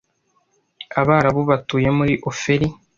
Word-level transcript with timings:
Abarabu 0.99 1.41
batuye 1.49 1.89
muri 1.97 2.13
Ofeli 2.29 2.67